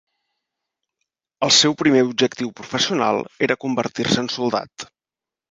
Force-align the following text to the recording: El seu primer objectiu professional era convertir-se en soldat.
El 1.47 1.53
seu 1.57 1.75
primer 1.81 2.01
objectiu 2.07 2.49
professional 2.63 3.21
era 3.49 3.59
convertir-se 3.67 4.21
en 4.25 4.33
soldat. 4.39 4.89